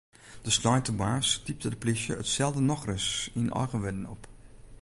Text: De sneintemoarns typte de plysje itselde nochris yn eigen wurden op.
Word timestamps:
De 0.41 0.49
sneintemoarns 0.49 1.33
typte 1.45 1.69
de 1.69 1.75
plysje 1.81 2.15
itselde 2.21 2.61
nochris 2.69 3.07
yn 3.39 3.49
eigen 3.59 3.81
wurden 3.83 4.03
op. 4.15 4.21